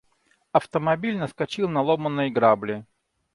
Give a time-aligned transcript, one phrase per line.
[0.51, 2.87] Автомобиль наскочил на ломанные грабли.